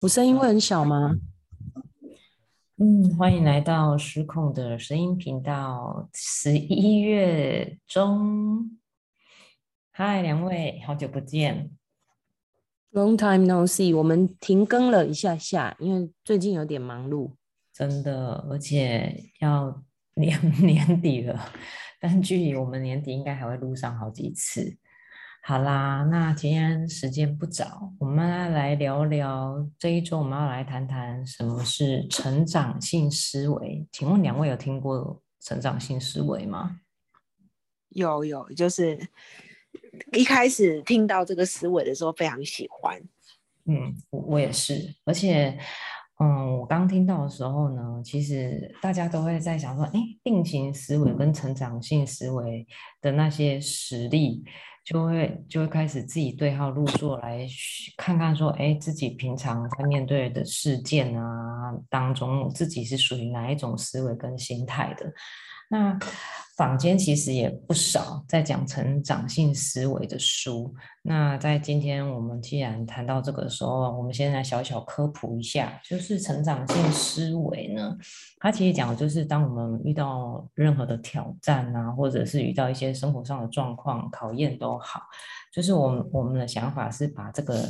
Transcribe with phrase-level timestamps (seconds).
[0.00, 1.16] 我声音会很小吗？
[2.76, 6.10] 嗯，欢迎来到失控的声音频道。
[6.12, 8.78] 十一月中，
[9.90, 11.70] 嗨，两位，好久不见。
[12.92, 17.32] Long time no see，我们停更了一下下，因为最近有点忙碌。
[17.72, 19.82] 真的，而且要
[20.14, 21.52] 年 年底了，
[21.98, 24.76] 但距离我们年底应该还会录上好几次。
[25.48, 33.86] 好啦，那今天时间不早，我们来聊聊这一周我们要来谈谈什么是成长性思维。
[33.92, 36.80] 请问两位有听过成长性思维吗？
[37.90, 38.98] 有有，就是
[40.14, 43.00] 一开始听到这个思维的时候非常喜欢。
[43.66, 45.56] 嗯，我我也是，而且，
[46.18, 52.66] 嗯，我刚听到的时候呢，其实大家都会在想说，哎，定型思维跟成长性思维
[53.00, 54.42] 的那些实例。
[54.86, 57.44] 就会就会开始自己对号入座来
[57.96, 65.12] 看看说，哎，自己平常在面对的事件啊当中，自己是属于哪一种思维跟心态的？
[65.68, 65.98] 那
[66.56, 70.74] 坊间其实也不少在讲成长性思维的书。
[71.02, 77.94] 那在今天我们既然谈到这个的时候，我们先来小小科普一下，就是成长性思维呢，
[78.38, 85.02] 它其实讲的就是当我们遇到任何的挑战啊，或者是遇到一些生活上的状况考验都好，
[85.52, 87.68] 就是我们我们的想法是把这个，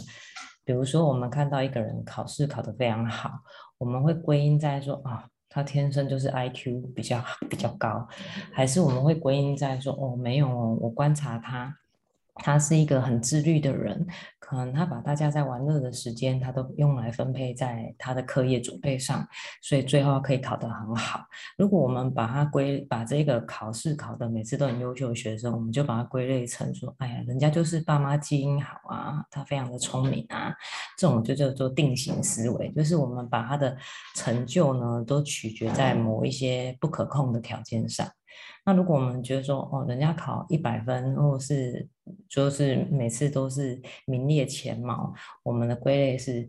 [0.65, 3.33] 比如说我们看到一个人考试考得非常好，
[3.79, 5.27] 我们会归因在说啊。
[5.57, 8.07] 他天生就是 I Q 比较比较高，
[8.53, 11.75] 还是我们会归因在说哦没有哦，我观察他。
[12.37, 14.07] 他是一个很自律的人，
[14.39, 19.27] 可能他把大家在玩乐的时间，他都用来分配在他的课业准备上，
[19.63, 21.25] 所以最后可以考得很好。
[21.57, 30.55] 如果我们把他归把这个考试考的每次都很优秀的学生，我们就把它归类成说，哎呀，人家就是爸妈基因好啊，他非常的聪明啊，
[30.99, 33.77] 这种就叫做定型思维，就是我们把他的
[34.15, 38.07] 成就呢都取决在某一些不可控的条件上。
[38.65, 41.89] 那如果我们觉得说，哦，人家考一百分，或是
[42.29, 46.49] 就是每次都是名列前茅，我们的归类是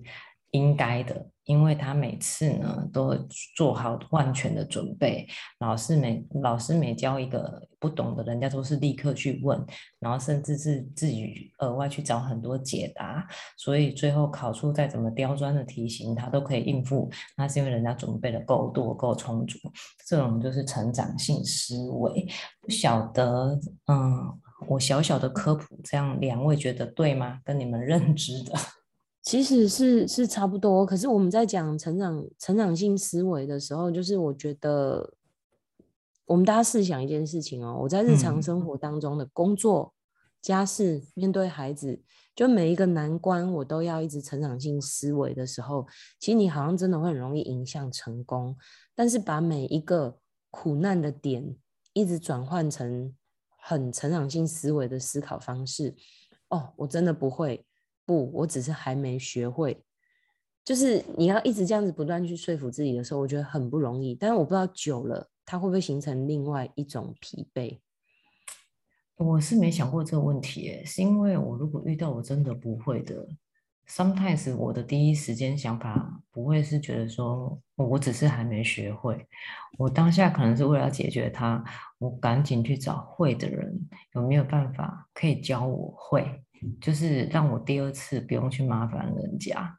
[0.57, 1.27] 应该的。
[1.47, 3.15] 因为他每次呢都
[3.55, 5.25] 做好万全的准备，
[5.59, 9.57] 老师每老师每教一个不懂的，人家都是立刻去问，
[9.97, 13.25] 然后甚至是自己额外去找很多解答，
[13.57, 17.09] 所以最后考出再怎么刁钻的题型，他都可以应付。
[17.37, 19.57] 那是因为人家准备的够多、够充足，
[20.05, 22.27] 这种就是成长性思维。
[22.59, 24.37] 不晓得，嗯，
[24.67, 27.39] 我小小的科普，这样两位觉得对吗？
[27.45, 28.51] 跟你们认知的？
[29.27, 35.15] 其实是是差不多，可是我们在讲成长成长性思维的时候，就是我觉得
[36.25, 39.93] 我们大家试想一件事情哦，我在日常生活当中的工作、
[40.41, 42.01] 家事、面对孩子，
[42.33, 45.85] 就每一个难关，我都要一直成长性思维的时候，
[46.21, 48.55] 其实你好像真的会很容易影响成功。
[48.95, 51.53] 但是把每一个苦难的点
[51.91, 53.13] 一直转换成
[53.59, 55.93] 很成长性思维的思考方式，
[56.47, 57.66] 哦，我真的不会。
[58.07, 59.83] 不，我只是还没学会。
[60.63, 64.15] 就是你要一直这样子不断去说服自己的时候，我觉得很不容易。
[64.15, 67.77] 但是我不知道久了，它会不会形成另外一种疲惫？
[69.17, 73.27] 我是没想过这个问题，是因为我如果遇到我真的不会的
[73.87, 79.25] ，sometimes 我的第一时间想法不会是觉得说我只是还没学会，
[79.77, 81.63] 我当下可能是为了解决它，
[81.97, 86.43] 我赶紧去找会的人，有没有办法可以教我会？
[86.81, 89.77] 就是让我第二次不用去麻烦人家，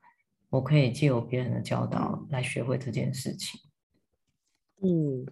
[0.51, 3.61] 我可以借由别人的教导来学会这件事情。
[4.83, 5.27] 嗯，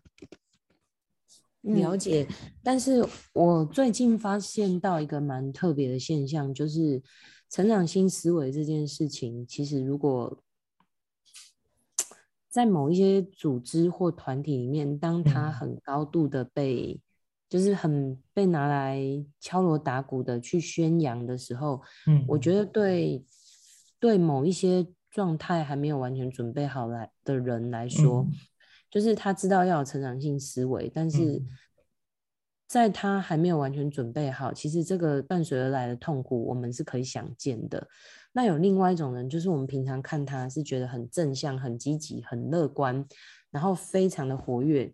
[1.63, 2.27] 了解。
[2.63, 7.03] 但是我最近发现到一个蛮特别的现象，就是
[7.49, 10.43] 成长性思维这件事情，其实如果
[12.49, 17.01] 在某一些组织或团体里面，当它很高度的被
[17.49, 19.01] 就是很被拿来
[19.41, 23.25] 敲锣打鼓的去宣扬的时候，嗯，我觉得对
[24.01, 28.27] 对某一些状态还没有完全准备好来的人来说，
[28.91, 31.43] 就是他知道要有成长性思维，但是
[32.67, 37.87] 在他还没有完全准备好，其实这个伴随而来的痛苦，我们是可以想见的。
[38.33, 43.07] 那有另外一种人，就是我们平常看他是觉得很正向、很积极、很乐观，
[43.51, 44.93] 然后非常的活跃。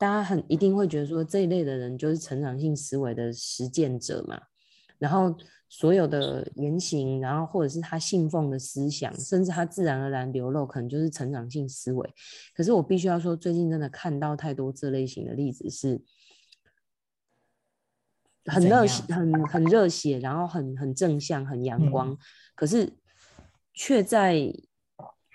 [0.00, 4.40] 大家很一定会觉得说这一类的人就是成长性思维的实践者嘛，
[4.96, 5.36] 然后
[5.68, 12.14] 所有的言行，然后或者是他信奉的思想，甚至他自然而然流露，可能就是成长性思维。
[12.54, 16.02] 可是我必须要说，最近真的看到太多这类型的例子，是
[18.46, 22.16] 很热血、很很热血，然后很很正向、很阳光，
[22.54, 22.90] 可是
[23.74, 24.50] 却在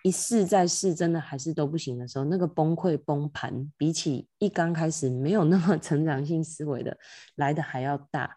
[0.06, 6.96] 一试再试，真的还是都不行的时候，那个崩溃崩盘，比起一刚开始没有那么 成长性思维的
[7.38, 8.30] 来的还要大，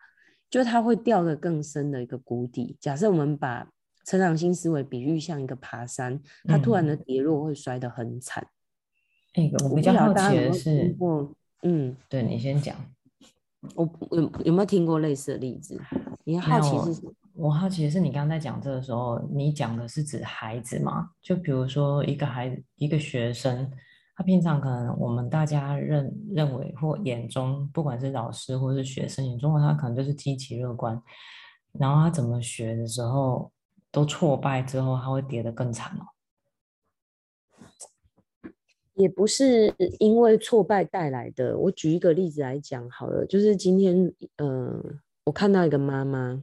[0.48, 2.74] 就它会掉的更深的一个谷底。
[2.80, 3.68] 假设我们把
[4.06, 8.48] 成长性思维比喻像一个爬山，它突然的跌落会摔得很惨。
[9.34, 10.96] 哎，我比较好奇的是，
[11.64, 12.74] 嗯，对你先讲，
[13.74, 15.78] 我有有没有听过类似的例子？
[16.24, 17.02] 你好奇是？
[17.38, 21.08] 我好奇的是，你刚刚在讲这个时候，你讲的是指孩子吗？
[21.22, 23.70] 就比如说一个孩子，一个学生，
[24.16, 31.00] 他平常可能我们大家认认为或眼中，不管是老师或是学生眼中，他可能就是积极乐观，
[31.78, 33.52] 然后他怎么学的时候
[33.92, 36.02] 都挫败之后，他会跌得更惨哦。
[38.94, 41.56] 也不是因为挫败带来的。
[41.56, 44.82] 我举一个例子来讲好了，就是今天，呃，
[45.26, 46.42] 我看到一个妈妈。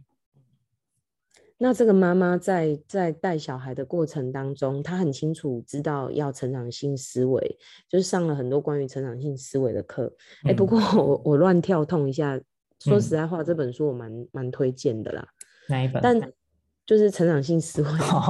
[1.57, 7.57] 那这个妈妈在在带小孩的过程当中，她很清楚知道要成长性思维，
[7.87, 10.11] 就是上了很多关于成长性思维的课。
[10.43, 12.37] 哎，不过 我我乱跳痛一下，
[12.79, 15.25] 说实在话，这本书我蛮蛮推荐的啦。
[15.69, 16.01] 哪一本？
[16.01, 16.19] 但
[16.85, 17.87] 就是成长性思维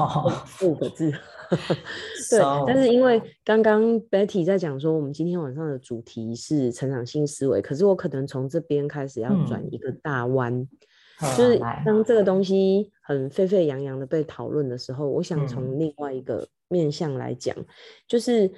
[0.67, 1.11] 五个字。
[2.29, 10.67] 对，但是因为刚刚 Betty 在讲说，我们今天晚上的主题是成长性思维，可是我可能从这边开始要转一个大弯。
[11.37, 17.55] 就是当这个东西很沸沸扬扬的被讨论的时候，我想从另外一个面向来讲，
[18.07, 18.51] 就是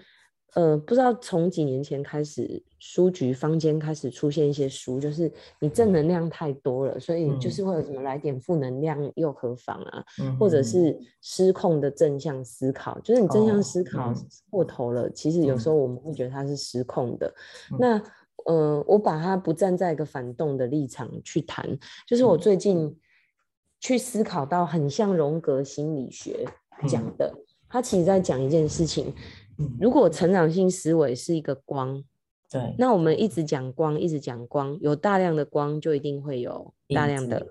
[0.56, 10.04] 呃，不知道从几年前开始，书局坊间开始出现一些书，就是你正能量太多了，所以就是会有什么来点负能量又何妨啊？
[10.39, 14.12] 或者是失控的正向思考，就是你正向思考
[14.50, 17.31] 过头了，其实有时候我们会觉得它是失控的。
[17.77, 18.01] 那
[18.47, 21.77] 呃，我把它不站在一个反动的立场去谈，
[22.07, 22.97] 就是我最近
[23.79, 26.45] 去思考到很像荣格心理学
[26.88, 27.33] 讲的，
[27.67, 29.13] 他其实在讲一件事情，
[29.79, 32.01] 如果成长性思维是一个光，
[32.49, 37.45] 对，那我们一直讲光，一直讲光，有大量的光就一定会有大量的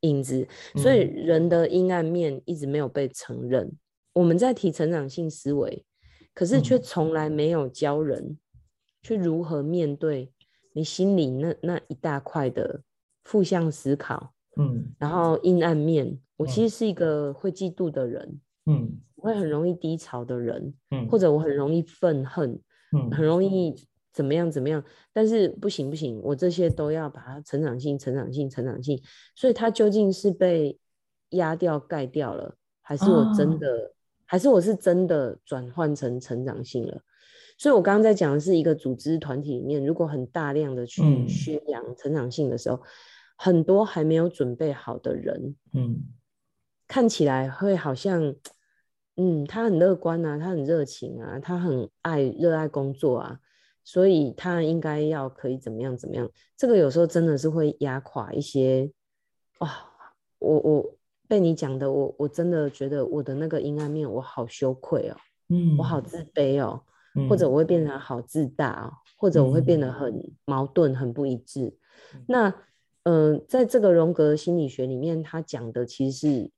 [0.00, 3.70] 影子，所以人的阴暗面一直没有被承认。
[4.14, 5.84] 我们在提成长性思维，
[6.32, 8.38] 可是却从来没有教人。
[9.02, 10.32] 去如何面对
[10.72, 12.82] 你心里那那一大块的
[13.24, 16.18] 负向思考，嗯，然后阴暗面。
[16.36, 22.58] 我其实是一个会嫉妒的人，嗯，会很容易低潮的人，嗯，或者我很容易愤恨，
[22.96, 23.74] 嗯，很容易
[24.12, 24.82] 怎么样怎么样。
[25.12, 28.98] 但是不行不行，我这些都要把它成长性、成长性、成长性。
[29.36, 30.78] 所以它究竟是被
[31.30, 33.92] 压掉、盖掉了，还是我真的，
[34.24, 37.02] 还是我是真的转换成成长性了？
[37.60, 42.80] 所以，我刚刚在讲的是一个组织团体里面，如果很大量的去宣扬成长性的时候，
[43.36, 46.02] 很多还没有准备好的人，嗯，
[46.88, 48.34] 看起来会好像，
[49.16, 53.38] 嗯，他很乐观啊，他很热情啊，他很爱热爱工作啊，
[53.84, 56.26] 所以他应该要可以怎么样怎么样？
[56.56, 58.90] 这个有时候真的是会压垮一些，
[59.58, 59.70] 哇，
[60.38, 60.94] 我我
[61.28, 65.16] 被你讲的，我我真的觉得我的那个阴暗面，我好羞愧哦，
[65.50, 66.82] 嗯，我好自卑哦。
[67.28, 71.76] 或者我会变得好自大哦，或者我会变得很矛盾、很不一致。
[72.28, 72.54] 那，
[73.02, 76.50] 嗯，在这个荣格心理学里面，他讲的其实是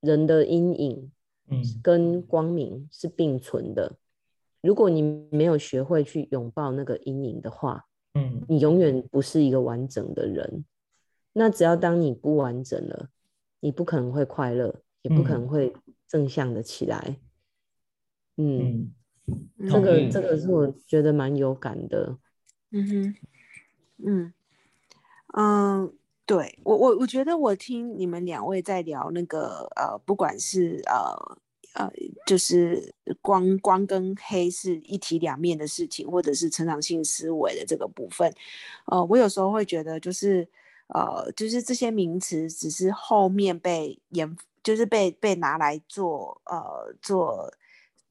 [0.00, 1.12] 人的阴影，
[1.48, 3.96] 嗯，跟光明是并存的。
[4.60, 7.84] 如果你没有学会去拥抱那个阴影的话，
[8.14, 10.64] 嗯，你永远不是一个完整的人。
[11.32, 13.08] 那只要当你不完整了，
[13.60, 15.74] 你不可能会快乐，也不可能会
[16.08, 17.16] 正向的起来。
[18.36, 18.92] 嗯。
[19.58, 22.18] 这个这个是我觉得蛮有感的，
[22.70, 23.14] 嗯哼，
[24.04, 24.32] 嗯。
[25.34, 25.90] 嗯，
[26.26, 31.38] 对我我我觉得我听你们两位在聊那个呃，不管是呃
[31.74, 31.90] 呃，
[32.26, 38.30] 就是光光跟黑是一体两面的事情，或者是成长性思维的这个部分，
[38.86, 40.46] 呃，我有时候会觉得就是
[40.88, 47.50] 呃，就是这些名词只是后面被研，就是被被拿来做呃做。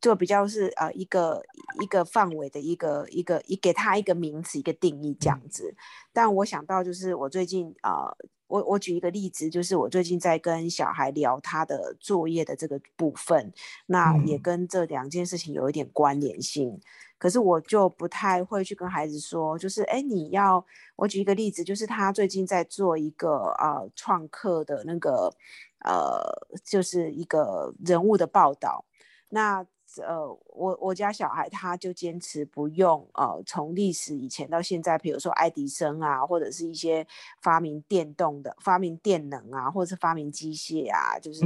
[0.01, 1.41] 就比较是呃一个
[1.79, 5.75] 一个范围的一个一个一给他一个名词一个定义这样子，
[6.11, 8.17] 但我想到就是我最近呃
[8.47, 13.53] 我我举一个例子，就是我最近在跟小孩聊他的作业的这个部分，
[13.85, 16.81] 那也跟这两件事情有一点关联性，
[17.17, 20.65] 可是我就不太会去跟孩子说，就是哎你要
[20.95, 25.31] 我举一个例子，就是他最近在做一个呃创客的那个
[25.85, 26.19] 呃
[26.65, 28.83] 就是一个人物的报道。
[29.29, 29.65] 那
[29.97, 37.05] 呃，我我家小孩他就坚持不用呃，从历史以前到现在，比如说爱迪生啊，或者是一些
[37.41, 41.41] 发明电动的、发明电能啊，或者是发明机械啊，就是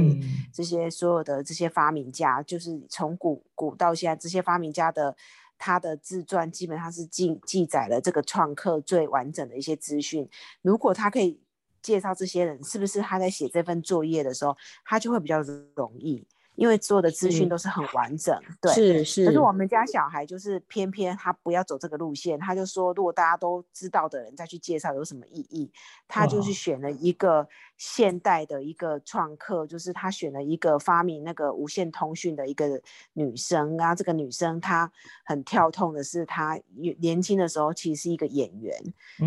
[0.52, 5.16] 这些所有的这些发明家，就是从古古到现在这些发明家的
[5.58, 10.28] 他的自传，基本上是记记载了这个创客最完整的一些资讯。
[10.62, 11.40] 如果他可以
[11.82, 15.40] 介绍这些人，是不是他在写这份作业的时候，他就会比较
[15.74, 16.26] 容易？
[16.56, 19.26] 因为所有的资讯都是很完整，对，是是。
[19.26, 25.70] 可是我们家小孩就是偏偏他不要走这个路线，他就说如果大家都知道的人再去介绍有什么意义？
[26.08, 27.46] 他就是选了一个
[27.76, 32.80] 现代的一个创客，就是他选了一个发明那个无线通讯的一个
[33.12, 33.94] 女生啊。
[33.94, 34.90] 这个女生她
[35.24, 36.58] 很跳痛的是，她
[36.98, 38.74] 年轻的时候其实是一个演员，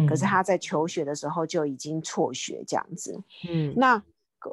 [0.07, 3.21] 可是她在求学的时候就已经辍学这样子。
[3.47, 4.01] 嗯，那。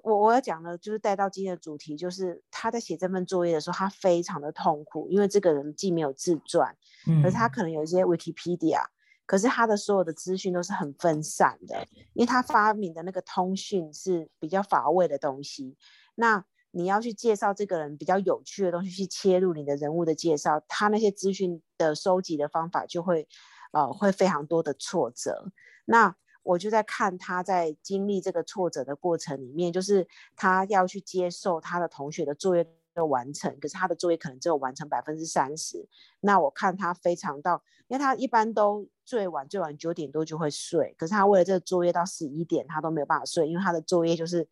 [0.02, 6.76] 我我要讲的，就是带到今天的主题，就是他在写这份作业的时候，他非常的痛苦，因为这个人既没有自传，
[7.07, 8.85] 嗯，可是他可能有一些 Wikipedia，
[9.26, 15.76] 可是他的所有的资讯都是很分散的，因为他发明的那个通讯是比较乏味的东西。
[16.14, 23.26] 那你要去介绍这个人比较有趣的东西，去切入你的人物的介绍，他那些资讯的收集的方法就会，
[23.73, 25.52] 呃，会非常多的挫折。
[25.87, 26.14] 那
[26.47, 35.88] 我就在看他在经历这个挫折的过程里面，就是他要去接受他的同学的作业的完成，可是他的作业可能只有完成百分之三十。
[36.21, 44.47] 那我看他非常到，因为他一般都最晚最晚九点多就会睡，可是他为了这个作业到十一点他都没有办法睡，因为他的作业就是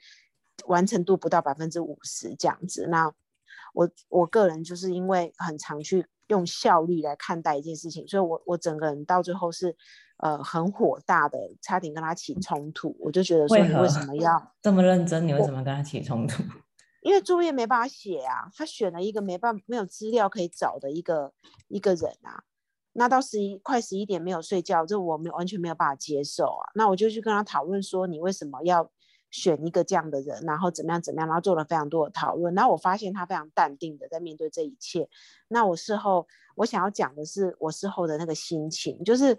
[0.67, 2.89] 完成度不到百分之五十这样子。
[2.89, 3.15] 那
[3.73, 9.77] 我我个人就是因为很常去用效率来看待一件事情，所以我我整个人到最后是。
[10.19, 12.97] 呃，很火大的，差点跟他起冲突。
[13.01, 15.27] 我就觉得说，你为什么 要这么认真？
[15.27, 16.43] 你为什么跟他起冲突？
[17.03, 21.33] 因为作业没办法写啊，他选了一个没办没有资料可以找的一个
[21.69, 22.45] 一个人啊。
[22.95, 26.71] 那到十一快十一点没有睡觉，这我们完全没有办法接受啊。
[26.75, 28.89] 那我就去跟他讨论说，你为什么要
[29.31, 30.41] 选一个这样的人？
[30.47, 31.29] 然后怎么样怎么样？
[31.29, 32.55] 然后做了非常多的讨论。
[32.55, 35.09] 然后我发现他非常淡定的在面对这一切。
[35.49, 39.37] 那我事后我想要讲的是，我事后的那个心情，就是。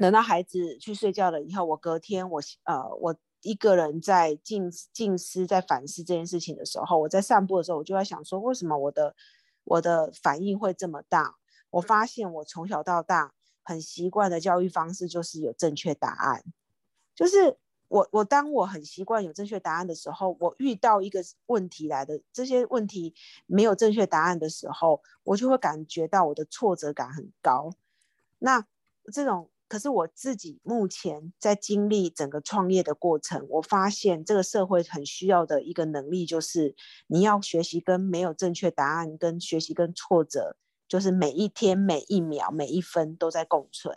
[0.00, 9.14] 等到孩子去睡觉了以后，我隔天我呃我一个人在静静思在反思这件事情的时候，我在散步的时候，我就在想说，为什么我的
[9.64, 11.36] 我的反应会这么大？
[11.68, 16.44] 我发现我从小到大很习惯的教育方式就是有正确答案，
[17.14, 23.14] 就是我我当我很习惯有正确答案的时候，我遇到一个问题来的这些问题
[23.44, 27.74] 没有正确答案的时候，我就会感觉到我的挫折感很高。
[28.38, 28.64] 那
[29.12, 29.50] 这种。
[29.70, 36.74] 可是我自己目前在经历整个创业的过程，我发现这个社会很需要的一个能力，就是
[37.06, 40.56] 你要学习跟没有正确答案，跟学习跟挫折，
[40.88, 43.96] 就是每一天每一秒每一分都在共存。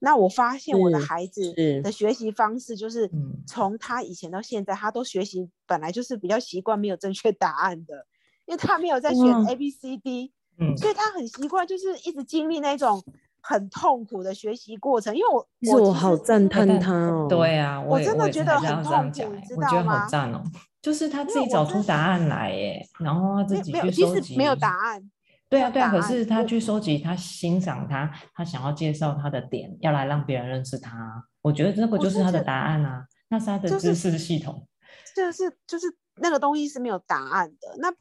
[0.00, 3.08] 那我发现我的孩子的学习方式，就是
[3.46, 8.08] 从他以前到现在，他都学习本来就是比较习惯没有正确答案的，
[8.46, 10.32] 因为他没有在选 A B C D，
[10.76, 13.00] 所以他很习惯就是一直经历那种。
[13.42, 15.46] 很痛苦的学习过程，因为我
[15.78, 17.26] 我好赞叹他哦。
[17.28, 20.00] 对啊，我真的觉得很痛苦，你知道吗？
[20.00, 20.40] 好赞哦，
[20.80, 24.36] 就是他自己找出答案来耶，然后他自己去收集。
[24.36, 25.02] 没有答案。
[25.48, 31.24] 对啊，对啊，可是他去收集，他欣赏他，他想要介绍他的点，要来让别人认识他。
[31.42, 34.66] 我觉得这个就是他的答案啊，那是他的知识系统。
[35.14, 37.92] 就是就是那个东西是没有答案的，那。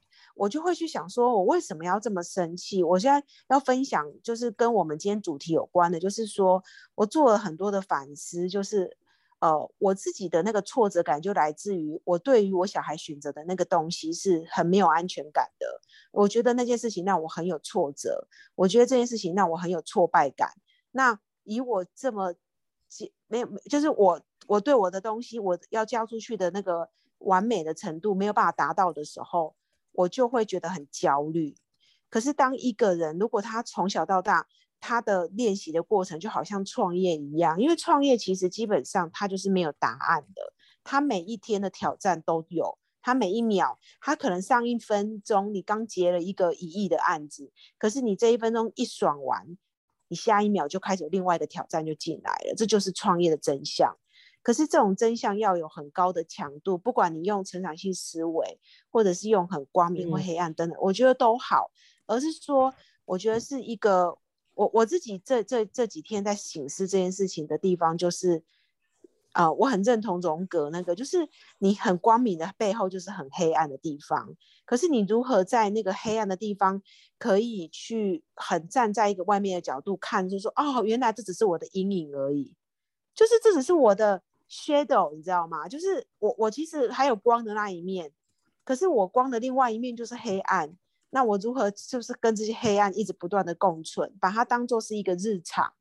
[0.42, 2.84] 我就会去想说，我为什么要这么生气？
[2.84, 6.64] 我现在要分享，就是跟我们今天主题有关的，就是说
[6.96, 8.98] 我做了很多的反思，就是
[9.38, 15.68] 呃，我自己的那个挫折感就来自于我对于我小孩选择的那个东西是很没有安全感的。
[16.12, 20.50] 我觉得那件事情让我很有挫折，我觉得这件事情让我很有挫败感。
[20.90, 22.34] 那以我这么
[23.28, 29.54] 没有，就是我我对我的东西我要交出去的那个完美的程度没有办法达到的时候。
[29.92, 31.56] 我就会觉得很焦虑。
[32.10, 34.48] 可是，当一个人如果他从小到大
[34.80, 49.56] 他的练习的过程就好像创业一样，因为创业其实基本上他就是没有答案的，他每一天的挑战都有，他每一秒，他可能上一分钟你刚结了一个一亿的案子，可是你这一分钟一爽完，
[50.08, 53.96] 你下一秒就开始另外的挑战就进来了，这就是创业的真相。
[54.44, 61.72] 可是这种真相要有很高的强度，不管你用成长性思维，或者是用很光明或黑暗等等，我觉得都好。
[62.08, 62.74] 而是说，
[63.06, 64.18] 我觉得是一个
[64.54, 68.44] 我我自己这这这几天在醒思这件事情的地方，就是
[69.32, 71.30] 啊，我很认同荣格那个，就是
[71.60, 74.36] 你很光明的背后就是很黑暗的地方。
[74.66, 76.82] 可是你如何在那个黑暗的地方，
[77.18, 82.54] 可以去很站在一个外面的角度看，就是说，哦，原来这只是我的阴影而已，
[83.16, 84.22] 就是这只是我的
[84.52, 85.70] shadow，你知道吗？
[85.70, 88.12] 就是我我其实还有光的那一面，
[88.66, 90.76] 可是我光的另外一面就是黑暗。
[91.12, 95.74] 那我如何就是跟这些黑暗一直不断的共存，把它当做是一个日常，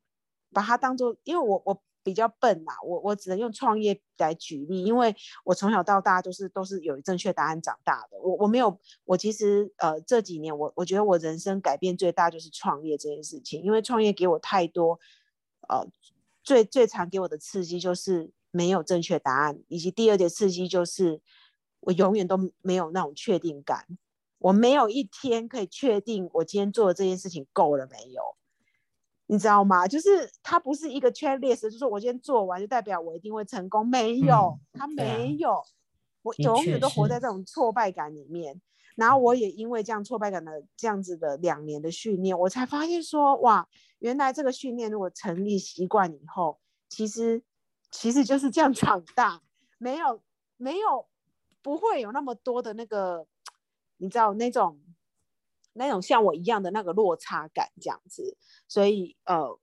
[0.53, 1.81] 把它当做，因为我我。
[2.03, 8.19] 比较笨呐，我我只能用创业来举例，因为我从小到大都是都是有正确答案长大的。
[8.19, 8.75] 我我没有，
[9.05, 14.99] 我其实呃这几年我我觉得我人生改变最大就是创业这件事情，因为创业给我太多，
[15.69, 15.85] 呃
[16.43, 21.21] 最最常给我的刺激就是没有正确答案，以及第二点刺激就是
[21.79, 23.85] 我永远都没有那种确定感，
[24.37, 28.21] 我没有一天可以确定我今天做的这件事情够了没有。
[29.27, 29.87] 你知道吗？
[29.87, 35.63] 就是它不是一个 checklist，就是我今天做完就代表我一定会成功，没有，它没有，
[36.21, 38.61] 我永远都活在这种挫败感里面。
[38.97, 47.41] 然后我也因为这样挫败感的这样子的两年的训练，我才发现说，哇，原来这个训练如果成立习惯以后，其实
[47.91, 49.41] 其实就是这样长大，
[49.77, 50.21] 没有
[50.57, 51.05] 没有
[51.61, 53.27] 不会有那么多的那个，
[53.97, 54.79] 你知道那种。
[55.73, 58.35] 那种像我一样的那个落差感，这样子，
[58.67, 59.57] 所以呃，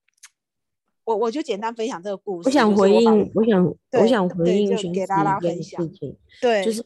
[1.04, 2.48] 我我就简单分享这个故事。
[2.48, 5.86] 我想回应，我想我想回应给大家分享。
[6.40, 6.82] 对，就是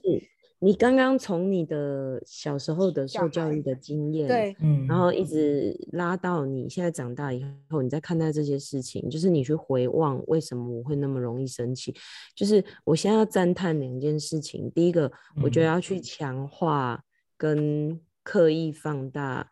[0.62, 11.92] 你刚刚从你的小时候的受教育的经验，对，嗯，然后一直拉到你现在长大以后，你在看待这些事情，就是你去回望为什么我会那么容易生气。
[12.36, 15.10] 就是我现在要赞叹两件事情，第一个，
[15.42, 17.02] 我觉得要去强化
[17.36, 18.00] 跟。
[18.24, 19.50] 刻意放大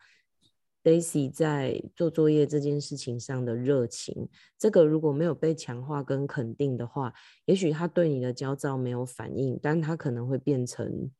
[0.83, 7.13] Daisy 在做作业这件事情上的热情，这个如果没有被强化跟肯定的话，
[7.45, 11.11] 也许他对你的焦躁没有反应，但他可能会变成，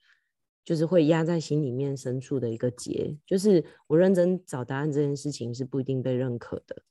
[0.65, 6.83] 就是会压在心里面深处的一个结，就是我认真找答案这件事情是不一定被认可的。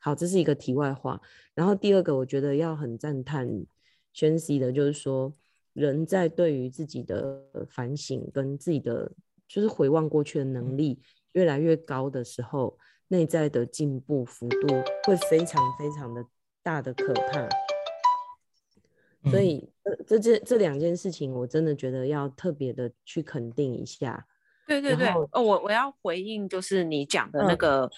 [0.00, 1.20] 好，这是一个题外话。
[1.54, 3.66] 然后第二个，我觉得要很赞叹
[4.14, 5.34] 宣 C 的，就是说
[5.74, 9.12] 人在对于自己的反省跟自己的。
[9.48, 10.98] 就是回望过去的能力
[11.36, 12.76] 越来越高的时候，
[13.08, 14.66] 内在的进步幅度
[15.04, 16.24] 会非常非常的
[16.62, 17.46] 大的可怕。
[19.30, 19.70] 所以，
[20.06, 24.26] 这这这两件事情，我真的觉得要特别的去肯定一下。
[24.66, 27.90] 对对对，哦，我我要回应，就是你讲的那个。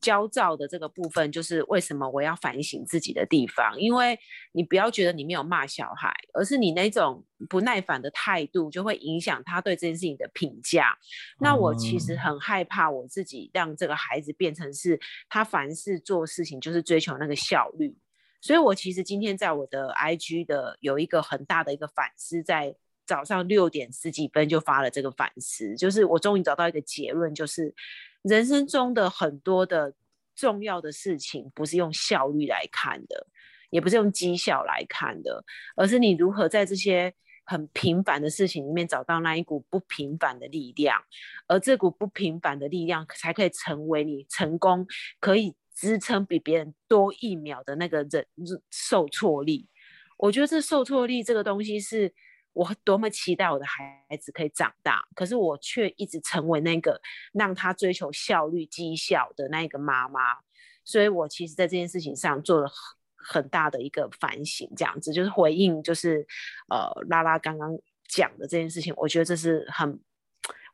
[0.00, 3.78] 焦躁的这个部分，就是为什么我要反省自己的地方。
[3.78, 4.18] 因为
[4.52, 10.96] 你不要觉得你没有骂小孩，而是你那种不耐烦的态度，就会影响他对这件事情的评价。
[11.38, 17.96] 那我其实很害怕我自己让这个孩子变成是他凡事做事情就是追求那个效率。
[18.40, 22.74] 所以我其实今天在我的 IG 的有一个很大的一个反思，在
[23.06, 27.74] 早上六点十几分就发了这个反思，就是我终于找到一个结论，就是。
[28.22, 29.94] 人生中的很多的
[30.34, 33.26] 重要的事情，不是用效率来看的，
[33.70, 35.44] 也不是用绩效来看的，
[35.76, 37.12] 而是你如何在这些
[37.44, 41.02] 很平凡的事情里面找到那一股不平凡的力量，
[41.46, 44.86] 而这股不平凡的力量，才可以成为你成功
[45.18, 48.26] 可以支撑比别人多一秒的那个忍
[48.70, 49.68] 受挫力。
[50.16, 52.12] 我觉得这受挫力这个东西是。
[52.52, 57.00] 我多么期待我的孩子可以长大，可是我却一直成为那个
[57.32, 60.38] 让他追求效率、绩效的那个妈妈。
[60.84, 66.26] 所以，我其实在这件事情上做了很很大的一个反省，这样子就是回应，就是
[66.68, 70.00] 呃，拉拉刚刚讲的这件事情，我觉得这是很，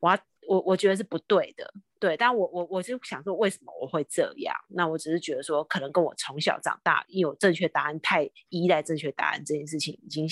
[0.00, 0.18] 我要。
[0.48, 4.54] 我我觉得是不对的，对，但我我我就想说，为什么我会这样？
[4.68, 10.28] 那我只是觉得说，可能跟我从小长大有正确答案，太依赖正确答案这件事情，已经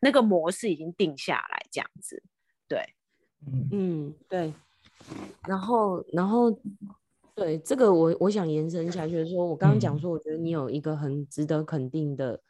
[0.00, 2.22] 那个模式已经定下来，这样子，
[2.66, 2.84] 对，
[3.46, 4.52] 嗯嗯，对，
[5.46, 6.50] 然后然后
[7.34, 12.40] 对这个我我想延伸下去说，我刚刚讲说，我觉得你有一个很值得肯定的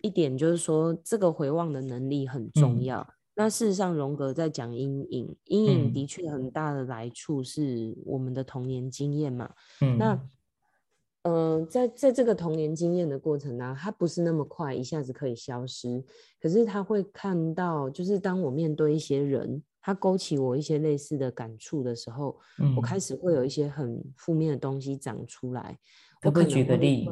[0.00, 3.06] 一点，就是说这个回望的能力很重要。
[3.38, 9.52] 那事实上，荣格在讲阴影，阴影的确很大的来处是我们的童年经验嘛。
[9.82, 10.28] 嗯，那，
[11.24, 16.02] 呃，在在这个童年经验的过程呢，它不是那么快一下子可以消失，
[16.40, 22.38] 可是他会看到，就是当我面对一些人，他勾起我一些类似的感触的时候，
[22.74, 25.78] 我开始会有一些很负面的东西长出来。
[26.24, 27.06] 我可以举个例，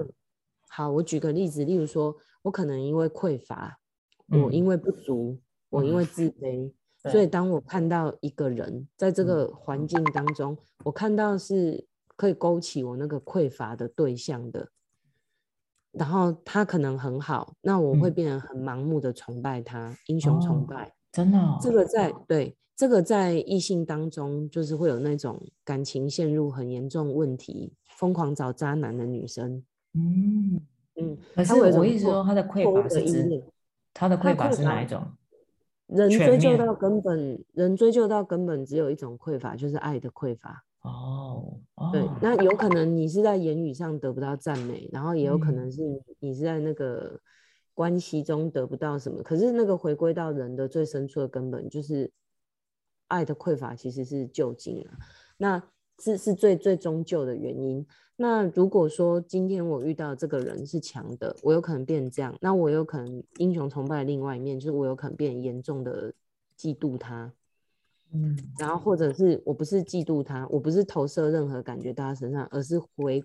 [0.70, 3.78] 好，我举个例子，例如说，我可能因为匮乏，
[4.28, 5.38] 我因为不足。
[5.74, 6.70] 我因为自卑，
[7.10, 11.84] 所以当我看到一个人在这个环境当中，我看到是
[12.16, 14.68] 可以勾起我那个匮乏的对象的，
[15.92, 30.60] 然后他可能很好，那我会变得很盲目的崇拜他，英雄崇拜，真的，这个在对这个在异性当中，就是会有那种感情陷入很严重问题，疯狂找渣男的女生，嗯。
[30.96, 33.42] 嗯，可是我意思说，他的匮乏是指
[33.92, 35.04] 他的匮乏是哪一种？
[35.86, 40.64] 人追究到根本，人追究到根本，只有一种匮乏，就是爱的匮乏。
[40.80, 41.60] 哦，
[41.92, 45.80] 对，那有可能你是在言语上得不到赞美，然后也有可能是
[46.20, 47.18] 你是在那个
[47.72, 49.22] 关系中得不到什么。
[49.22, 52.12] 可是那个回归到人的最深处的根本，就是
[53.08, 54.90] 爱的匮乏，其实是就近了。
[55.38, 55.62] 那
[56.00, 57.84] 是是最最终究的原因。
[58.16, 66.12] 那如果说今天我遇到这个人是强的，我有可能变成这样，那我有可能英雄崇拜的另外一面，就是我有可能变严重的
[66.56, 67.32] 嫉妒他。
[68.12, 73.20] 嗯，然后或者是我不是嫉妒他，我不是投射任何感觉到他身上，而是回，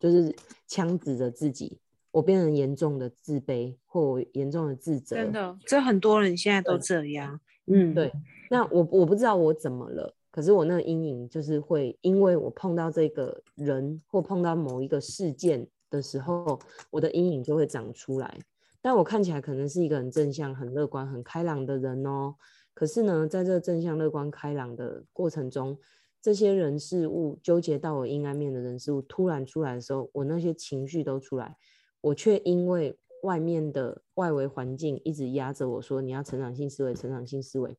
[0.00, 0.34] 就是
[0.66, 1.78] 枪指着自己，
[2.10, 5.14] 我变成严重的自卑或严重的自责。
[5.14, 7.38] 真的，这很多人现在都这样。
[7.66, 8.12] 嗯，对。
[8.50, 16.58] 那我我不知道我怎么了，可是我那个阴影就是会，因为我碰到这个人或碰到某一个事件的时候，
[16.90, 18.38] 我的阴影就会长出来。
[18.82, 22.34] 但我看起来可能是一个很正向、很乐观、很开朗的人哦。
[22.74, 25.78] 可是呢，在这正向、乐观、开朗的过程中，
[26.20, 31.56] 这些人事物纠结到我阴暗面的人事物突然出来的时候，我那些情绪都出来，
[32.02, 37.74] 我却因为外面的外围环境一直压着我说你要成长性思维，成长性思维，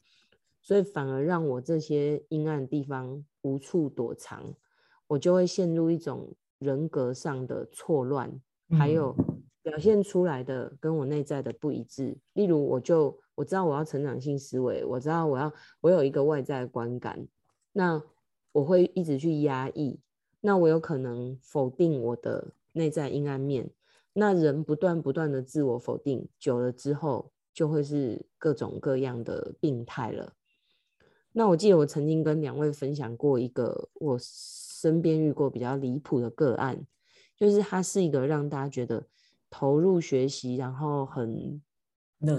[0.67, 4.53] 所以反而让我这些阴暗地方无处躲藏，
[5.07, 8.41] 我就会陷入一种人格上的错乱，
[8.77, 9.15] 还有
[9.63, 13.17] 表现出来的跟我内在的不一致，例如我就。
[13.37, 17.27] 我知道我要成长性思维，我知道我要我有一个外在观感，
[17.71, 18.01] 那
[18.51, 19.99] 我会一直去压抑，
[20.41, 23.69] 那我有可能否定我的内在阴暗面，
[24.13, 30.33] 那人不断不断的自我否定，久了之后就会是各种各样的病态了。
[31.37, 36.83] 那我记得我曾经跟两位分享过一个我身边遇过比较离谱的个案，
[37.37, 39.05] 就是他是一个让大家觉得
[39.49, 41.61] 投入学习，然后很。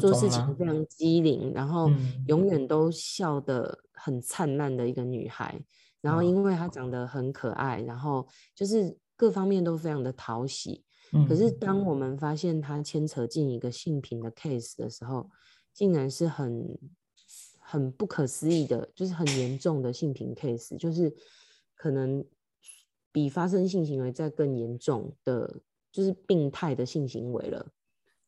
[0.01, 1.89] 做事情非常机灵，然后
[2.27, 5.57] 永远都笑得很灿烂的一个女孩。
[6.01, 10.85] 然后因为她长得很可爱，然后就是各方面都非常的讨喜。
[11.29, 15.31] 可是当我们发现她牵扯进一个性平的 case 的时候，
[15.73, 16.77] 竟然是很
[17.71, 21.15] 很不可思议的，就是很严重的性平 case，就是
[21.75, 22.25] 可能
[23.13, 25.61] 比发生性行为再更严重的，
[25.93, 27.71] 就是病态的性行为了。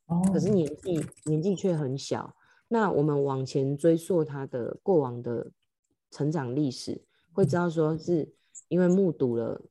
[0.04, 2.36] 哦可是年纪年纪却很小，
[2.68, 5.50] 那我们往前追溯他的过往的
[6.10, 8.30] 成长历史，会知道说是
[8.68, 9.62] 因为目睹了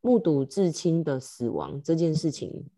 [0.00, 2.68] 目睹至亲的死亡这件事情，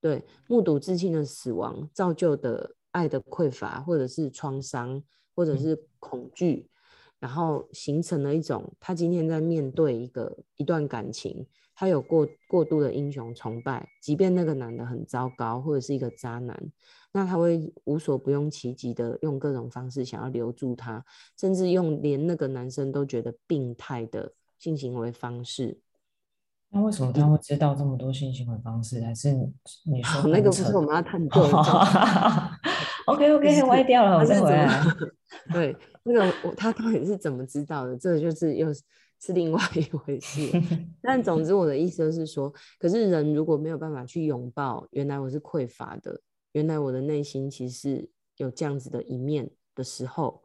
[0.00, 5.02] 对，目睹至亲的死亡造就的爱的匮乏，或者是创伤，
[5.34, 6.70] 或者是恐惧，
[7.18, 11.46] 然后形成了一种他今天在面对一个一段感情。
[11.76, 16.56] 他有过过度的英雄崇拜，即便那个男的很糟糕或者是一个渣男，
[17.12, 21.04] 那他会无所不用其极的用各种方式想要留住他，
[21.36, 25.80] 甚至用连那个男生都觉得病态的性行为方式。
[26.70, 29.00] 那为什么他会知道这么多性行为方式？
[29.00, 29.32] 还是
[29.84, 31.42] 你说那个不是我们要探 究
[33.06, 34.82] ？OK OK，歪掉了，我再回来。
[35.52, 37.96] 对，那个我他到底是怎么知道的？
[37.96, 38.82] 这个就是又是。
[39.20, 40.50] 是另外一回事，
[41.00, 46.20] 但总之我的意思就是说，可是人如果没有办法去拥抱，原来我是匮乏的，
[46.52, 50.42] 原来我的内心其实有这样子的一面的时候，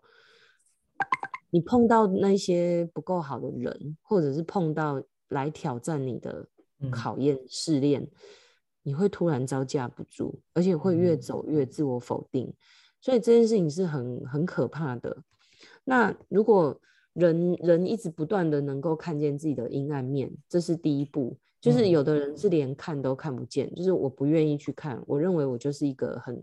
[1.49, 6.47] 你碰到那些不够好的人，或者是碰到来挑战你的
[6.89, 8.07] 考验试炼，
[8.83, 12.53] 你会突然招架不住，而且会越走越自我否定，
[13.01, 15.23] 所以这件事情是很很可怕的。
[15.83, 16.79] 那如果
[17.13, 21.37] 人人一直不断的能够看见自己的阴暗面，这是第一步。
[21.61, 25.03] 就是有的人是连看都看不见，就是我不愿意去看。
[25.05, 26.41] 我认为我就是一个很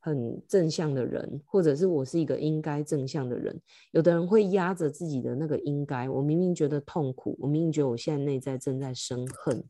[0.00, 3.56] 很正向的人，或者是我是一个应该正向的人。
[3.92, 9.62] 有的人会压着自己的那个应该，我明明觉得痛苦，我明明觉得我现在内在正在生恨，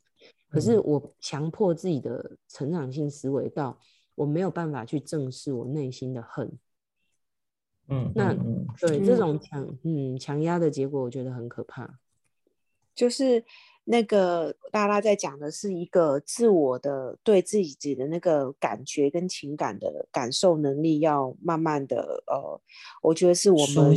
[0.51, 3.79] 可是我强迫自己的成长性思维到
[4.15, 6.51] 我没有办法去正视我内心的恨。
[7.89, 8.35] 嗯，那
[8.81, 11.99] 对这种强嗯强压的结果，我觉得很可怕。
[12.95, 13.45] 就是
[13.85, 22.61] 那个大拉在讲的是一个自我的对自己的那个感觉跟情感的感受能力，要慢慢的呃，
[23.01, 23.97] 我觉得是我们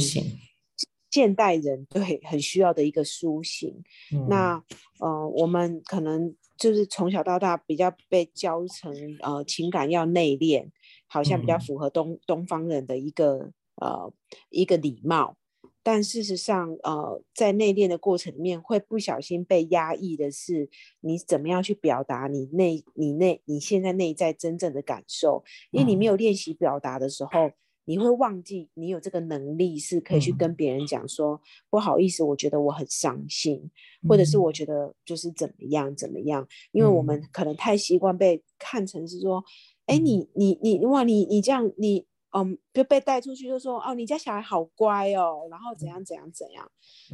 [1.09, 3.83] 现代人对很需要的一个苏醒。
[4.29, 4.63] 那
[4.99, 10.67] 呃，我们可能就是从小到大比较被教成呃情感要内敛，
[11.07, 14.13] 好像比较符合东东方人的一个呃
[14.51, 15.35] 一个礼貌。
[15.81, 20.69] 但事实上，呃，在内敛的过程里面，会不小心被压抑的是
[20.99, 25.43] 你怎么样去表达你内、你内、你现在内在真正的感受。
[25.71, 27.53] 因为你没有练习表达的时候，
[27.85, 33.69] 你会忘记你有这个能力是可以去跟别人讲说不好意思，我觉得我很伤心，
[34.07, 36.47] 或者是我觉得就是怎么样怎么样。
[36.71, 39.43] 因为我们可能太习惯被看成是说，
[39.85, 42.05] 哎，你你你哇，你你这样你。
[42.33, 46.71] 嗯，就被带出去就说哦，你家小孩好乖哦，然后怎样怎样怎样。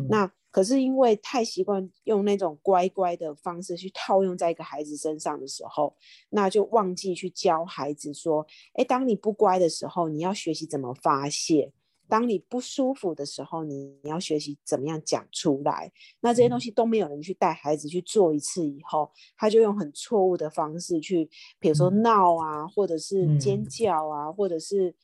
[0.09, 5.95] 那可是因为太习惯用那种乖乖的方式去套用在一个孩子身上的时候，
[6.29, 11.71] 那就忘记去教孩子说，哎，当你不乖的时候，你要学习怎么发泄；
[12.07, 15.91] 当你不舒服的时候，你你要学习怎么样讲出来。
[16.21, 24.95] 那这些东西都没有人去带孩子去做一次以后，他就用很错误的方式去，比如说闹啊，或者是尖叫啊，或者是。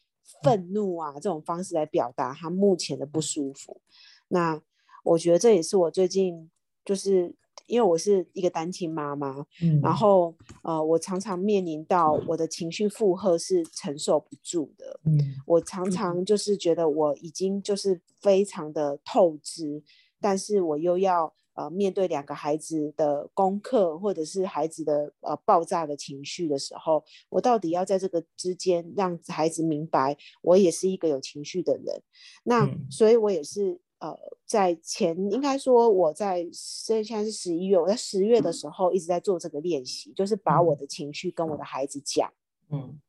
[0.44, 3.82] 愤怒啊，这种方式来表达他目前的不舒服。
[4.28, 4.62] 那
[5.04, 6.50] 我觉得这也是我最近，
[6.84, 7.34] 就是
[7.68, 19.84] 因为我是一个单亲妈妈，嗯，然后呃，我常常面临到我的情绪负荷是承受不住的，嗯，我常常就是觉得我已经就是非常的透支，
[20.20, 21.34] 但是我又要。
[21.56, 32.02] 呃，面对两个孩子的功课，或者是孩子的呃爆炸的情绪的时候，我到底要在这个之间让孩子明白，我也是一个有情绪的人。
[32.44, 42.34] 那所以，我也是呃，在前应该说我在现在是十一月，我在十月的时候一直在做这个练习，就是把我的情绪跟我的孩子讲。
[42.72, 43.00] 嗯，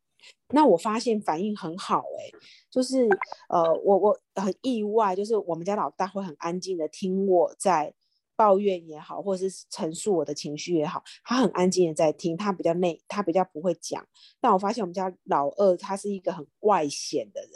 [0.50, 2.30] 那我发现反应很好，哎，
[2.70, 3.08] 就是
[3.48, 7.94] 呃，我我很意外，就是我们家老大会很安静的听我在。
[8.36, 14.04] 抱怨也好，或者是陈述我的情绪也好，他很安静的在听，他比较内，他比较不会讲。
[14.40, 17.50] 但我发现我们家老二他是一个很外显的人，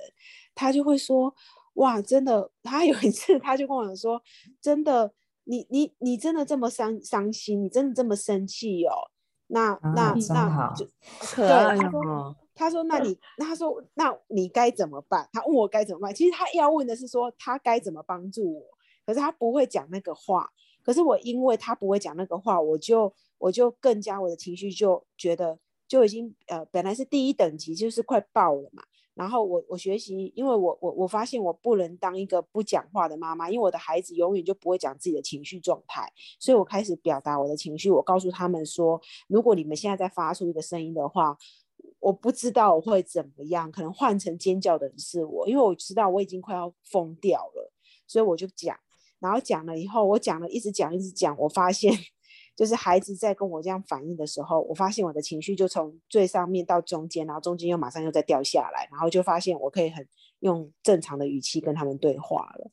[0.55, 1.35] 他就会说
[1.75, 4.23] ：“哇，真的。”他有一次他就跟我说
[4.61, 5.13] ：“真的，
[5.45, 8.93] 你你你真的这么伤伤心，你真的这么生气哦？
[9.49, 10.87] 那那那就
[11.21, 16.13] 可爱哦。”他说：“那你， 他说那你该怎么办？”他问我该怎么办。
[16.13, 18.67] 其实他要问的是说他该怎么帮助我，
[19.09, 20.51] 可是他不会讲那个话。
[20.83, 28.83] 可是我因为他不会讲那个话，我就我就更加我的情绪就觉得就已经呃本来是第一等级就是快爆了嘛。
[29.15, 37.91] 然后我我学习，因为我我我发现我不能当一个不讲话的妈妈，因为我的孩子永远就不会讲自己的情绪状态，所以我开始表达我的情绪。
[37.91, 41.35] 我告诉他们说，如果你们现在在发出一个声音的话，
[42.01, 47.73] 我不知道我会怎么样，可能换成尖叫的人是我，因为我知道我已经快要疯掉了，
[48.07, 48.79] 所以我就讲。
[49.21, 51.93] 然后讲了以后，我讲了一直讲一直讲，我发现
[52.57, 60.07] 就是孩子在跟我这样反应的时候，我发现我的情绪就从最上面到中间，然后中间又马上又再掉下来，然后就发现我可以很
[60.41, 62.71] 用正常的语气跟他们对话了。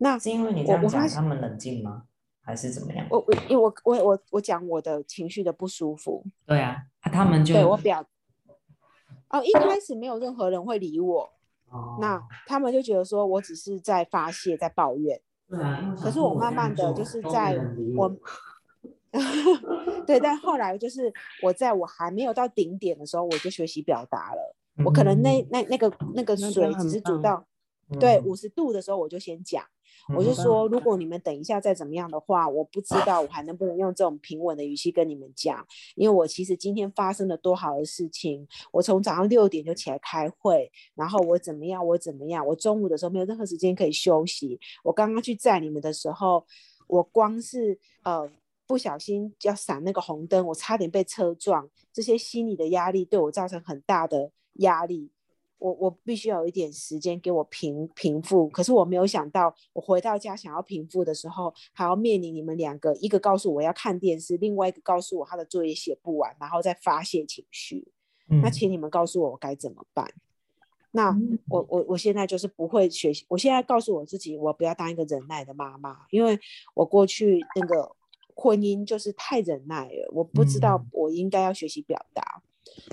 [0.00, 2.04] 那是因为你这样讲，他们冷静吗？
[2.46, 3.06] 还是怎么样？
[3.10, 6.22] 我我因为我我我我讲我的情绪的不舒服。
[6.46, 8.04] 对啊，他们就对我表
[9.30, 11.28] 哦，一开始没有任何人会理我，
[12.00, 15.20] 那他们就觉得说我只是在发泄，在抱怨。
[16.02, 17.58] 可是我慢慢的就是在
[17.96, 18.10] 我，
[20.06, 24.56] 对，但后来就是我在我还没有到顶点的时候，我就学习表达了。
[24.84, 27.46] 我可能那那那个那个水只是煮到
[28.00, 29.64] 对五十度的时候，我就先讲。
[30.14, 38.46] 我就说，如果你们等一下再怎么样的话，我不知道我还能不能用这种平稳的语气跟你们讲，因为我其实今天发生了多好的事情。
[38.70, 44.60] 我从早上六点就起来开会，然后我怎么样，我怎么样，我中午的时候没有任何时间可以休息。
[44.82, 46.44] 我刚刚去载你们的时候，
[46.86, 48.30] 我光是呃
[48.66, 55.10] 不小心要闪那个红灯，我差点被车撞，这些心理的压力对我造成很大的压力。
[55.58, 67.88] 我我必须要有一点时间给我平平复，可是我没有想到，我回到家想要平复的时候，还要面临你们两个，一个告诉我要看电视，另外一个告诉我他的作业写不完，然后再发泄情绪。
[68.42, 70.12] 那请你们告诉我我该怎么办？
[70.92, 71.16] 那
[71.48, 76.38] 我我我现在就是不会学习，我现在告诉我自己，我不要当一个忍耐的妈妈，因为
[76.74, 77.94] 我过去那个
[78.34, 82.42] 婚姻就是太忍耐了，我不知道我应该要学习表达。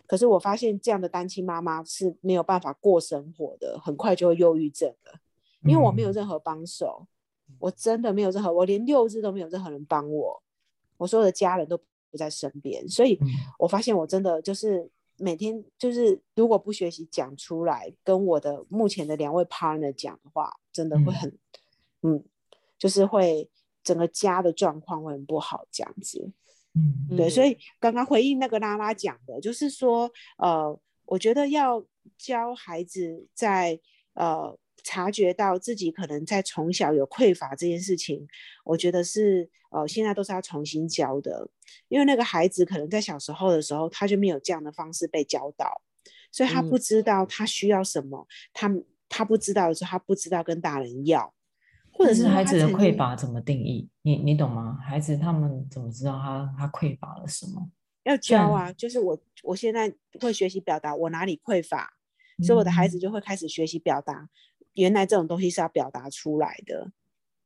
[0.05, 5.19] 可是我发现这样的单亲妈妈是没有办法过生活的，很快就会忧郁症了。
[5.63, 7.05] 因为我没有任何帮手，
[7.60, 10.41] 我真的没有任何，我连六日都没有任何人帮我，
[10.97, 11.77] 我所有的家人都
[12.10, 13.19] 不在身边，所以
[13.60, 21.38] 我发现我真的就是每天就是如果不学习讲出来，跟我的目前的两位 partner 讲的话，真的会很
[22.01, 22.23] 嗯，
[22.79, 23.47] 就是会
[23.84, 26.31] 整个家的状况会很不好这样子。
[26.73, 31.86] 嗯，对，所以刚刚回应那个拉拉讲的，就是说，呃，我觉得要
[32.17, 33.77] 教孩子在
[34.13, 38.25] 呃察觉到自己可能在从小有匮乏这件事情，
[38.63, 41.49] 我觉得是呃现在都是要重新教的，
[41.89, 45.81] 因为那个孩子可能在小时候的时候他就没有这样的方式被教导，
[46.31, 48.73] 所以他不知道他需要什么，他
[49.10, 51.34] 他不知道的时候，他不知道跟大人要。
[51.93, 53.89] 或者是孩子的匮乏怎么定义？
[54.01, 54.77] 你你懂吗？
[54.82, 57.69] 孩子他们怎么知道他他匮乏了什么？
[58.04, 61.93] 要教啊，就是我我现在会学习表达我哪里匮乏，
[62.43, 64.27] 所以我的孩子就会开始学习表达，
[64.73, 66.91] 原来这种东西是要表达出来的。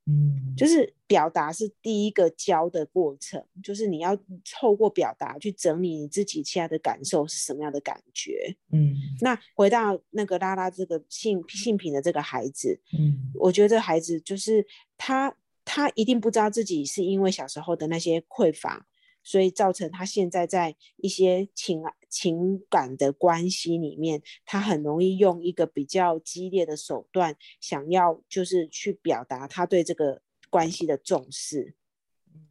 [0.07, 4.17] 嗯，就是表达是第一个教的过程，就是你要
[4.59, 8.55] 透过表达去整理你自己现在的感受是什么样的感觉。
[8.71, 14.65] 嗯，那回到那个拉拉这个性性品的这个孩子，嗯，我觉得这孩子就是
[14.97, 18.87] 他，他一定不知道自己是因为小时候的那些匮乏。
[19.27, 21.83] 所以造成他现在在一些情
[22.15, 31.75] 情感的关系里面，他很容易用一个比较激烈的手段，想要就是去表达他对这个关系的重视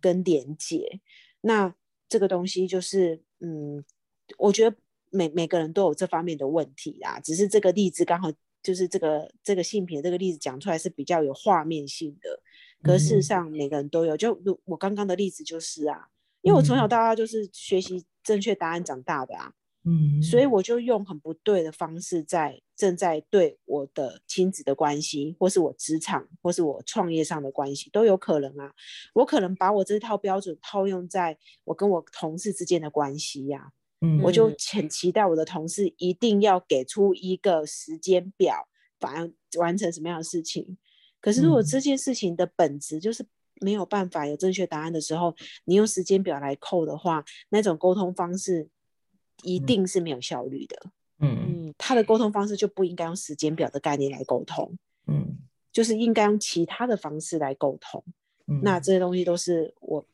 [0.03, 1.01] 跟连接。
[1.41, 1.75] 那
[2.11, 3.83] 这个东西就是，嗯，
[4.37, 4.77] 我觉得
[5.09, 8.31] 每每个人都有这方面的问题啦，只是这个例子刚好
[8.63, 12.43] 就是这个这个性品这个例子讲出来是比较有画面性的，
[12.83, 14.15] 可事实上每个人都有。
[14.15, 16.11] 就如我刚刚的例子就是啊。
[16.47, 19.53] 因为我从小到大就是学习正确答案长大的啊，
[19.85, 28.73] 嗯，所以我就用很不对的方式在正在对我的亲子的关系，或是我职场，或是我创业上的关系都有可能啊。
[29.13, 38.67] 我可能把我这套标准套用在我跟我同事之间的关系呀，嗯，我就很期待我的同事一定要给出一个时间表，
[38.99, 40.79] 反完成什么样的事情。
[41.21, 43.25] 可是如果这件事情的本质就是。
[43.65, 48.69] 没有办法有正确答案的时候，你用时间表来扣的话，那种沟通方式
[49.43, 50.77] 一定是没有效率的。
[51.21, 54.77] 嗯嗯，他的沟通方式就不应该用时间表的概念来沟通。
[55.07, 55.39] 嗯，
[55.73, 58.05] 就是应该用其他的方式来沟通。
[58.47, 60.05] 嗯，那这些东西都是我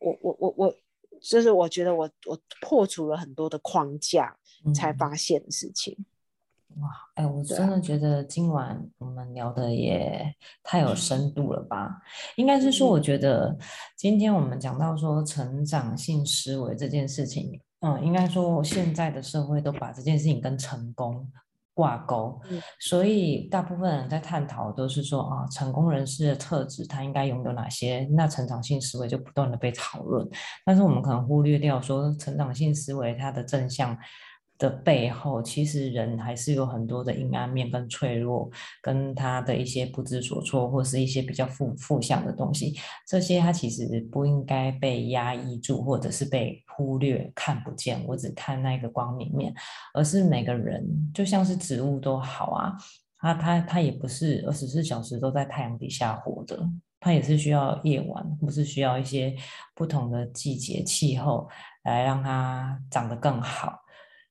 [0.00, 0.76] 我我我我，
[1.22, 4.36] 就是我觉得我我破除了很多的框架
[4.74, 5.96] 才发现的事情。
[6.76, 12.00] 哇，哎，我真的觉得今晚我们聊的也太有深度了吧？
[12.36, 13.56] 应该是说，我觉得
[13.96, 21.28] 今天我们讲到说成长性思维这件事情，嗯，应该说现在的社会都把这件事情跟成功
[21.74, 22.40] 挂钩，
[22.78, 28.06] 所以大部分人在探讨都是说啊，成功人士的特质他应该拥有哪些？
[28.12, 30.28] 那成长性思维就不断的被讨论，
[30.64, 33.98] 但是我们可能忽略掉说成长性思维它的正向。
[34.58, 38.50] 的背后，其实人还是有很多的阴暗面跟脆弱，
[38.82, 42.76] 跟他的一些不知所措，或是一些比较负负向的东西。
[43.06, 48.04] 这些他其实不应该被压抑住，或者是被忽略、看不见。
[48.06, 49.54] 我只看那个光明面，
[49.94, 52.76] 而是每个人就像是植物都好啊，
[53.18, 56.68] 他他他也不是二十四小时都在太阳底下活的，
[56.98, 59.36] 他也是需要夜晚，或是需要一些
[59.76, 61.48] 不同的季节气候
[61.84, 63.78] 来让它长得更好。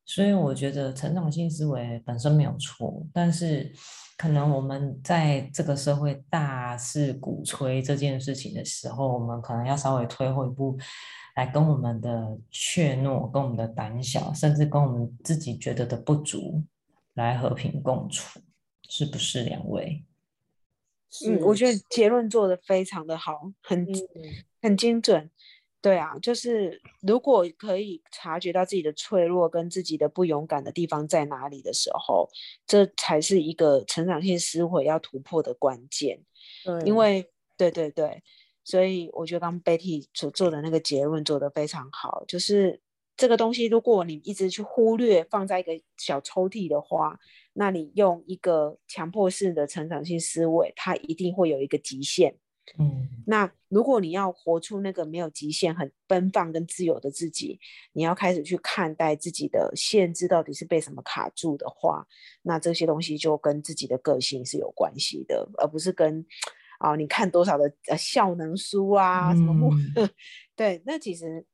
[0.08, 3.70] 所以我觉得成长性思维本身没有错，但是
[4.18, 10.78] 可能我们在这个社会大肆鼓吹这件事情的时候，我们可能要稍微退后一步，
[11.36, 16.64] 来跟我们的怯懦、跟我们的胆小，甚至跟我们自己觉得的不足
[17.16, 18.40] 来和平共处，
[18.90, 20.06] 是不是两位？
[21.26, 23.86] 嗯，我觉得结论做的非常的好，很
[24.62, 25.30] 很精准。
[25.88, 32.28] 对啊，就是如果可以察觉到自己的脆弱跟自己的不勇敢的地方在哪里的时候，
[32.66, 36.20] 这才是一个成长性思维要突破的关键。
[36.66, 38.22] 对，因为对对对，
[38.66, 42.82] 所以我觉得刚 Betty 所做的那个结论做得非常好，就是
[43.16, 47.18] 这个东西，如果你一直去忽略，放在一个小抽屉的话，
[47.54, 52.36] 那你用一个强迫式的成长性思维，它一定会有一个极限。
[52.80, 57.60] 嗯，那如果你要活出那个没有极限、很奔放跟自由的自己，
[57.94, 62.06] 你要开始去看待自己的限制到底是被什么卡住的话，
[62.42, 66.26] 那这些东西就跟自己的个性是有关系的，而不是跟
[66.80, 69.72] 啊你看多少的呃效能书啊什么目，
[70.56, 71.46] 对，那其实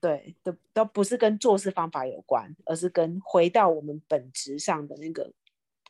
[0.00, 5.32] 对都都不是跟做事方法有关，而是跟回到我们本质上的那个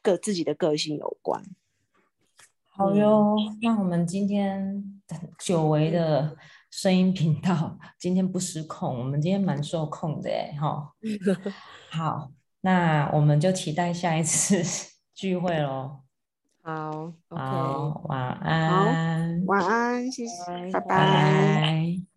[0.03, 1.43] 个自己的个性有关。
[2.79, 4.85] 好哟，那我们今天
[5.37, 6.37] 久违的
[6.71, 10.93] 声音频道今天不失控，我们今天蛮受控的哎哈。
[11.91, 14.63] 好，那我们就期待下一次
[15.13, 15.99] 聚会喽。
[16.63, 22.08] 好，好，晚安，晚安，谢谢，拜拜。